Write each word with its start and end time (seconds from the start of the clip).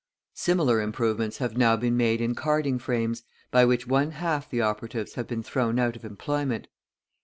Similar 0.33 0.81
improvements 0.81 1.37
have 1.37 1.55
now 1.55 1.75
been 1.77 1.95
made 1.95 2.21
in 2.21 2.33
carding 2.33 2.79
frames, 2.79 3.21
by 3.51 3.65
which 3.65 3.85
one 3.85 4.13
half 4.13 4.49
the 4.49 4.59
operatives 4.59 5.13
have 5.13 5.27
been 5.27 5.43
thrown 5.43 5.77
out 5.77 5.95
of 5.95 6.03
employment. 6.03 6.67